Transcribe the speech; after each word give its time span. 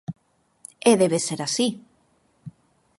E 0.89 0.91
debe 1.01 1.19
ser 1.27 1.39
así. 1.47 1.67